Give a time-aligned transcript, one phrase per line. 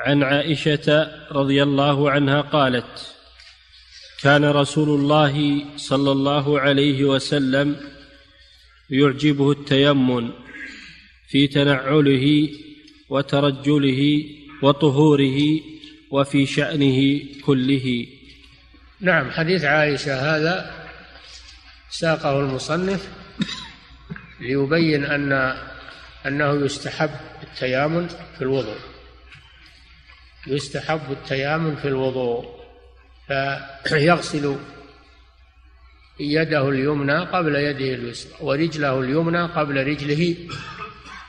[0.00, 3.16] عن عائشة رضي الله عنها قالت
[4.22, 7.76] كان رسول الله صلى الله عليه وسلم
[8.90, 10.30] يعجبه التيمن
[11.28, 12.48] في تنعله
[13.08, 14.24] وترجله
[14.62, 15.40] وطهوره
[16.10, 18.06] وفي شأنه كله.
[19.00, 20.86] نعم حديث عائشة هذا
[21.90, 23.08] ساقه المصنف
[24.40, 25.56] ليبين أن
[26.26, 27.10] أنه يستحب
[27.42, 28.89] التيامن في الوضوء.
[30.46, 32.60] يستحب التيامن في الوضوء
[33.84, 34.56] فيغسل
[36.20, 40.36] يده اليمنى قبل يده اليسرى ورجله اليمنى قبل رجله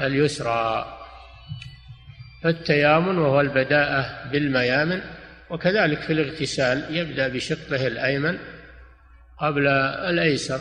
[0.00, 0.98] اليسرى.
[2.42, 5.00] فالتيامن وهو البداءة بالميامن
[5.50, 8.38] وكذلك في الاغتسال يبدأ بشقه الأيمن
[9.38, 9.66] قبل
[10.10, 10.60] الأيسر.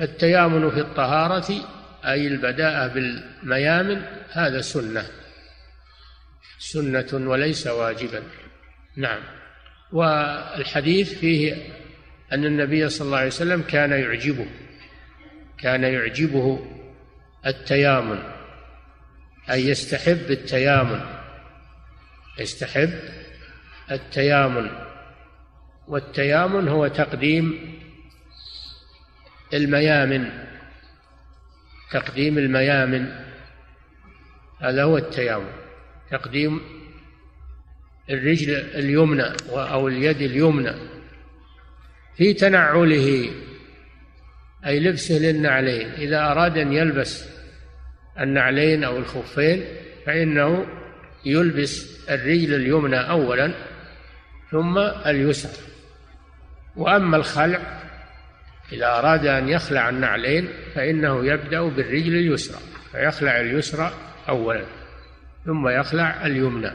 [0.00, 1.54] التيامن في الطهارة
[2.04, 5.06] أي البداءة بالميامن هذا سنة.
[6.58, 8.22] سنة وليس واجبا.
[8.96, 9.20] نعم.
[9.92, 11.54] والحديث فيه
[12.32, 14.46] أن النبي صلى الله عليه وسلم كان يعجبه
[15.58, 16.66] كان يعجبه
[17.46, 18.22] التيامن
[19.50, 21.00] أي يستحب التيامن
[22.38, 22.98] يستحب
[23.90, 24.70] التيامن.
[25.88, 27.76] والتيامن هو تقديم
[29.54, 30.30] الميامن
[31.92, 33.24] تقديم الميامن
[34.60, 35.65] هذا هو التيامن.
[36.10, 36.60] تقديم
[38.10, 40.72] الرجل اليمنى أو اليد اليمنى
[42.16, 43.30] في تنعله
[44.66, 45.90] أي لبسه للنعلين.
[45.90, 47.28] إذا أراد أن يلبس
[48.20, 49.64] النعلين أو الخفين
[50.06, 50.66] فإنه
[51.24, 53.54] يلبس الرجل اليمنى أولا
[54.50, 55.66] ثم اليسرى.
[56.76, 57.80] وأما الخلع
[58.72, 62.58] إذا أراد أن يخلع النعلين فإنه يبدأ بالرجل اليسرى
[62.92, 63.92] فيخلع اليسرى
[64.28, 64.85] أولا.
[65.46, 66.72] ثم يخلع اليمنى.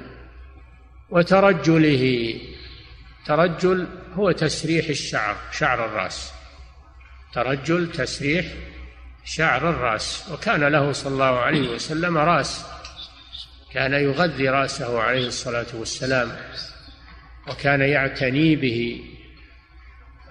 [1.10, 2.36] وترجله
[3.26, 6.34] ترجل هو تسريح الشعر شعر الرأس.
[7.34, 8.46] ترجل تسريح
[9.26, 10.30] شعر الرأس.
[10.32, 12.66] وكان له صلى الله عليه وسلم رأس.
[13.74, 16.32] كان يغذي رأسه عليه الصلاة والسلام.
[17.48, 19.04] وكان يعتني به.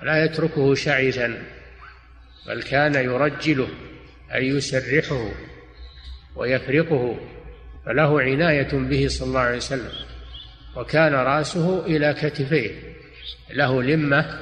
[0.03, 1.43] لا يتركه شعثا
[2.47, 3.69] بل كان يرجله
[4.34, 5.31] أي يسرحه
[6.37, 7.21] ويفرقه.
[7.91, 9.93] فله عناية به صلى الله عليه وسلم.
[10.77, 12.71] وكان رأسه إلى كتفيه
[13.51, 14.41] له لمة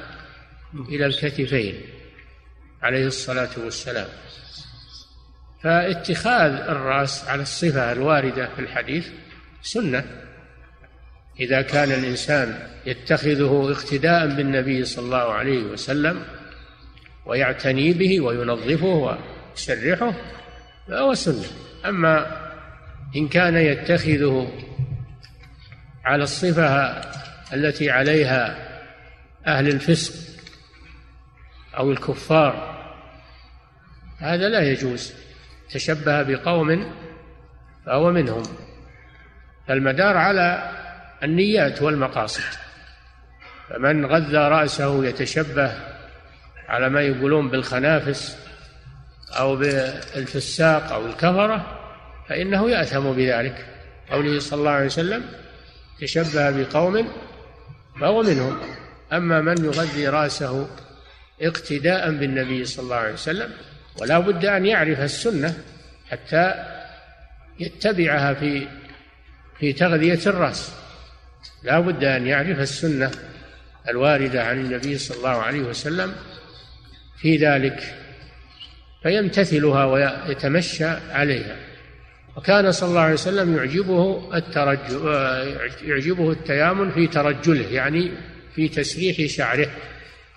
[0.89, 1.81] إلى الكتفين
[2.81, 4.07] عليه الصلاة والسلام.
[5.63, 9.07] فاتخاذ الرأس على الصفة الواردة في الحديث
[9.61, 10.05] سنة.
[11.39, 16.23] إذا كان الإنسان يتخذه اقتداء بالنبي صلى الله عليه وسلم
[17.25, 19.17] ويعتني به وينظفه
[19.55, 20.13] ويسرحه
[20.87, 21.45] فهو سنة.
[21.85, 22.48] أما
[23.15, 24.51] إن كان يتخذه
[26.05, 27.01] على الصفة
[27.53, 28.69] التي عليها
[29.47, 30.13] أهل الفسق
[31.77, 32.79] أو الكفار
[34.19, 35.13] هذا لا يجوز.
[35.69, 36.93] تشبه بقوم
[37.85, 38.43] فهو منهم.
[39.69, 40.71] المدار على
[41.23, 42.59] النيات والمقاصد.
[43.69, 45.73] فمن غذى رأسه يتشبه
[46.67, 48.37] على ما يقولون بالخنافس
[49.39, 51.78] أو بالفساق أو الكفرة
[52.29, 53.65] فإنه يأثم بذلك.
[54.11, 55.23] قوله صلى الله عليه وسلم
[56.01, 57.07] تشبه بقوم
[58.01, 58.59] فهو منهم.
[59.13, 60.67] أما من يغذي رأسه
[61.41, 63.51] اقتداء بالنبي صلى الله عليه وسلم
[64.01, 65.57] ولا بد أن يعرف السنة
[66.09, 66.53] حتى
[67.59, 68.67] يتبعها في
[69.59, 70.71] في تغذية الرأس.
[71.63, 73.11] لا بد أن يعرف السنة
[73.89, 76.15] الواردة عن النبي صلى الله عليه وسلم
[77.21, 77.95] في ذلك
[79.03, 81.68] فيمتثلها ويتمشى عليها.
[82.37, 85.07] وكان صلى الله عليه وسلم يعجبه الترجل
[85.83, 88.11] يعجبه التيامن في ترجله يعني
[88.55, 89.69] في تسريح شعره.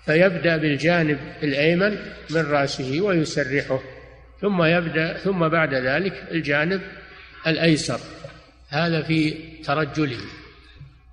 [0.05, 1.97] فيبدأ بالجانب الأيمن
[2.29, 3.79] من رأسه ويسرحه.
[4.41, 6.81] ثم يبدأ ثم بعد ذلك الجانب
[7.47, 7.99] الأيسر.
[8.69, 9.31] هذا في
[9.63, 10.21] ترجله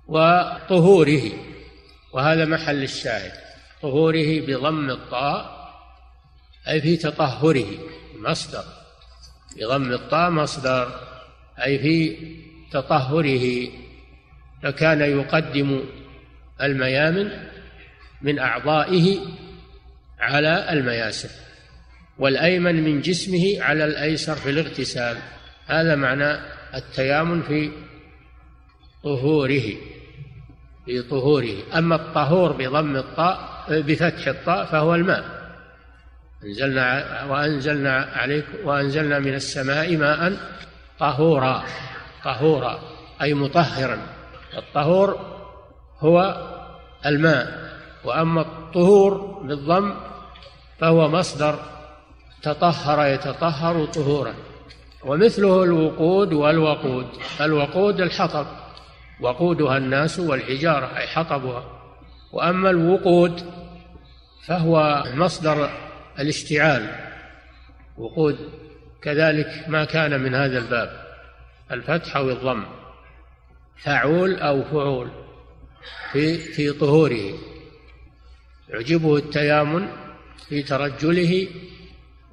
[0.07, 1.31] وطهوره.
[2.13, 3.31] وهذا محل الشاهد.
[3.81, 5.61] طهوره بضم الطاء
[6.67, 7.67] أي في تطهره
[8.19, 8.80] مصدر.
[9.57, 10.91] بضم الطاء مصدر
[11.65, 12.17] أي في
[12.71, 13.67] تطهره
[14.63, 15.83] فكان يقدم
[16.61, 17.31] الميامن
[18.21, 19.19] من أعضائه
[20.19, 21.29] على المياسر
[22.17, 25.17] والأيمن من جسمه على الأيسر في الاغتسال
[25.65, 26.39] هذا معنى
[26.75, 27.71] التيامن في
[29.03, 29.73] طهوره
[30.85, 31.77] في طهوره.
[31.77, 35.40] أما الطهور بضم الطاء بفتح الطاء فهو الماء.
[36.43, 40.37] أنزلنا وأنزلنا عليكم وأنزلنا من السماء ماء
[40.99, 41.63] طهورا
[42.23, 42.79] طهورا
[43.21, 43.97] أي مطهرا.
[44.57, 45.19] الطهور
[45.99, 46.47] هو
[47.05, 47.71] الماء
[48.03, 49.93] وأما الطهور بالضم
[50.79, 51.59] فهو مصدر
[52.41, 54.33] تطهر يتطهر طهورا.
[55.05, 57.07] ومثله الوقود والوقود
[57.41, 58.45] الوقود الحطب
[59.21, 61.63] وقودها الناس والحجارة أي حطبها.
[62.31, 63.41] وأما الوقود
[64.47, 65.69] فهو مصدر
[66.19, 66.95] الاشتعال
[67.97, 68.37] وقود
[69.01, 71.01] كذلك ما كان من هذا الباب
[71.71, 72.63] الفتح أو الضم
[73.77, 75.09] فعول أو فعول
[76.11, 77.39] في في طهوره.
[78.69, 79.87] يعجبه التيامن
[80.49, 81.47] في ترجله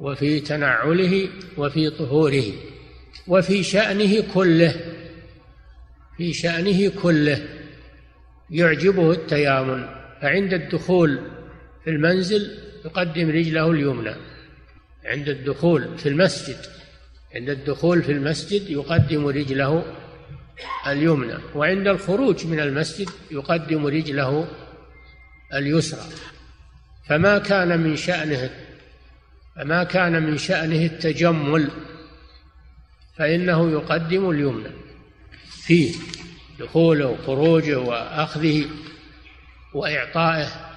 [0.00, 2.52] وفي تنعله وفي طهوره
[3.26, 4.74] وفي شأنه كله
[6.16, 7.48] في شأنه كله.
[8.50, 9.86] يعجبه التيامن
[10.22, 11.30] فعند الدخول
[11.84, 14.14] في المنزل يقدم رجله اليمنى
[15.04, 16.58] عند الدخول في المسجد.
[17.34, 19.84] عند الدخول في المسجد يقدم رجله
[20.86, 24.48] اليمنى وعند الخروج من المسجد يقدم رجله
[25.54, 26.02] اليسرى.
[27.08, 28.50] فما كان من شأنه
[29.56, 31.70] فما كان من شأنه التجمل
[33.16, 34.70] فإنه يقدم اليمنى
[35.50, 35.94] فيه
[36.60, 38.64] دخوله وخروجه وأخذه
[39.74, 40.67] وإعطائه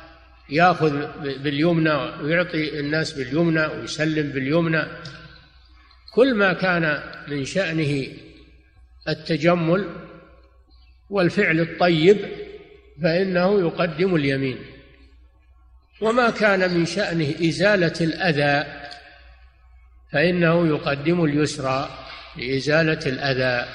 [0.52, 1.08] ياخذ
[1.44, 4.84] باليمنى ويعطي الناس باليمنى ويسلم باليمنى.
[6.14, 8.08] كل ما كان من شأنه
[9.10, 9.90] التجمل
[11.10, 12.18] والفعل الطيب
[13.04, 14.58] فإنه يقدم اليمين.
[16.02, 18.82] وما كان من شأنه إزالة الأذى
[20.12, 21.90] فإنه يقدم اليسرى
[22.38, 23.70] لإزالة الأذى.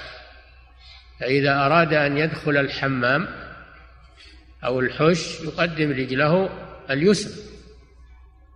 [1.21, 3.29] فإذا أراد أن يدخل الحمام
[4.65, 7.33] أو الحش يقدم رجله اليسرى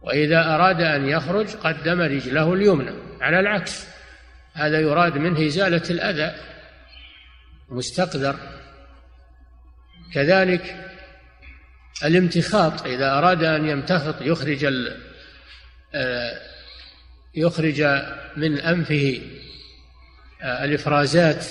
[0.03, 3.87] وإذا أراد أن يخرج قدم رجله اليمنى على العكس
[4.53, 6.35] هذا يراد منه إزالة الأذى
[7.69, 8.37] مستقدر
[10.15, 10.91] كذلك
[12.05, 14.75] الامتخاط إذا أراد أن يمتخط يخرج
[15.94, 16.41] آه،
[17.35, 17.82] يخرج
[18.37, 19.21] من أنفه
[20.43, 21.47] آه، الإفرازات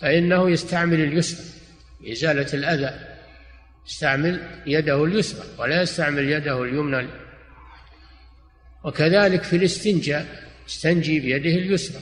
[0.00, 1.46] فإنه يستعمل اليسرى
[2.12, 3.15] إزالة الأذى.
[3.86, 7.08] يستعمل يده اليسرى ولا يستعمل يده اليمنى.
[8.84, 10.26] وكذلك في الاستنجاء
[10.68, 12.00] يستنجي بيده اليسرى.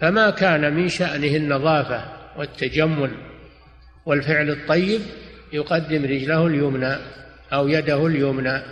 [0.00, 2.04] فما كان من شأنه النظافة
[2.38, 3.10] والتجمل
[4.06, 5.00] والفعل الطيب
[5.52, 6.96] يقدم رجله اليمنى
[7.52, 8.62] أو يده اليمنى.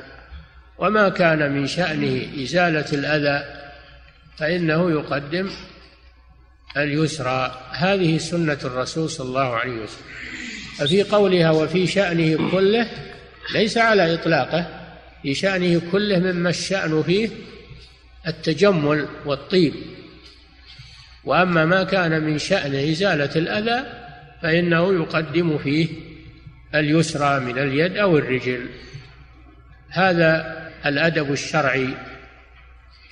[0.78, 3.44] وما كان من شأنه إزالة الأذى
[4.36, 5.50] فإنه يقدم
[6.76, 7.62] اليسرى.
[7.72, 10.06] هذه سنة الرسول صلى الله عليه وسلم.
[10.76, 12.88] ففي قولها وفي شأنه كله
[13.54, 14.66] ليس على إطلاقه
[15.22, 17.28] في شأنه كله مما الشأن فيه
[18.26, 19.74] التجمل والطيب.
[21.24, 23.86] وأما ما كان من شأن إزالة الأذى
[24.42, 25.88] فإنه يقدم فيه
[26.74, 28.66] اليسرى من اليد أو الرجل.
[29.88, 31.88] هذا الأدب الشرعي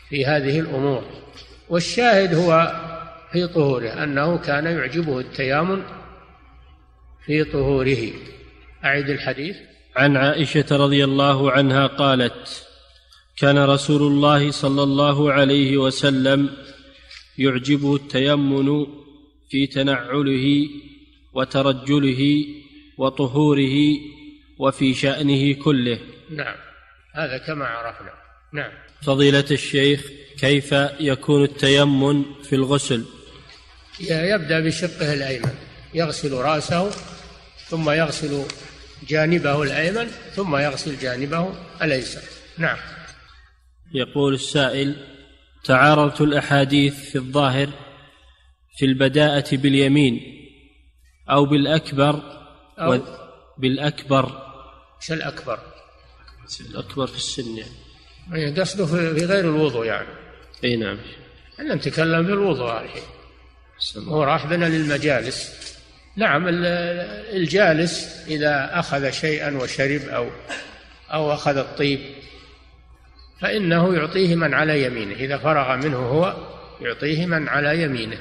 [0.09, 1.05] في هذه الأمور.
[1.69, 2.81] والشاهد هو
[3.33, 5.83] في طهوره أنه كان يعجبه التيامن
[7.27, 8.13] في طهوره.
[8.85, 9.57] أعد الحديث.
[9.97, 12.67] عن عائشة رضي الله عنها قالت
[13.37, 16.51] كان رسول الله صلى الله عليه وسلم
[17.39, 18.87] يعجبه التيمن
[19.51, 20.69] في تنعله
[21.33, 22.45] وترجله
[22.99, 23.77] وطهوره
[24.59, 25.99] وفي شأنه كله.
[26.31, 26.57] نعم.
[27.15, 28.13] هذا كما عرفنا.
[28.53, 28.73] نعم.
[29.03, 30.07] فضيلة الشيخ
[30.39, 33.05] كيف يكون التيمن في الغسل؟
[34.01, 35.70] يبدأ بشقه الأيمن.
[35.95, 36.91] يغسل رأسه
[37.69, 38.45] ثم يغسل
[39.09, 42.23] جانبه الأيمن ثم يغسل جانبه الأيسر.
[42.59, 42.79] نعم.
[43.95, 45.07] يقول السائل
[45.65, 47.69] تعارضت الأحاديث في الظاهر
[48.79, 50.21] في البداءة باليمين
[51.31, 52.23] أو بالأكبر
[52.79, 53.01] أو
[53.59, 54.43] بالأكبر.
[55.03, 55.59] إيش الأكبر؟
[56.61, 57.71] الأكبر في السن يعني.
[58.35, 60.09] إيه، قصده في غير الوضوء يعني.
[60.65, 60.99] إي نعم.
[61.55, 63.03] إحنا نتكلم في الوضوء الحين.
[63.97, 65.51] هو راح بنا للمجالس.
[66.17, 70.29] نعم الجالس إذا أخذ شيئا وشرب أو
[71.13, 72.01] أو أخذ الطيب
[73.41, 75.15] فإنه يعطيه من على يمينه.
[75.15, 76.37] إذا فرغ منه هو
[76.81, 78.19] يعطيه من على يمينه.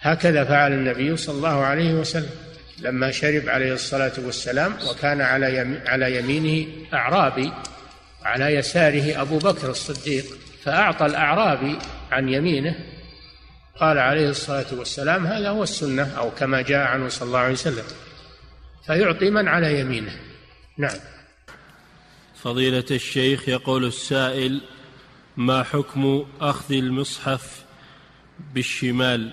[0.00, 2.30] هكذا فعل النبي صلى الله عليه وسلم
[2.78, 7.52] لما شرب عليه الصلاة والسلام وكان على على يمينه أعرابي
[8.24, 10.24] على يساره أبو بكر الصديق
[10.64, 11.78] فأعطى الأعرابي
[12.12, 12.74] عن يمينه
[13.80, 17.84] قال عليه الصلاة والسلام هذا هو السنة أو كما جاء عنه صلى الله عليه وسلم
[18.86, 20.12] فيعطي من على يمينه.
[20.78, 20.98] نعم.
[22.42, 24.60] فضيلة الشيخ يقول السائل
[25.36, 27.64] ما حكم أخذ المصحف
[28.54, 29.30] بالشمال؟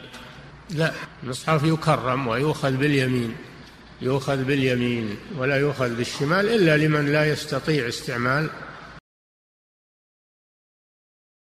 [0.69, 0.91] لا
[1.23, 3.35] المصحف يكرم ويؤخذ باليمين
[4.01, 8.49] يؤخذ باليمين ولا يؤخذ بالشمال إلا لمن لا يستطيع استعمال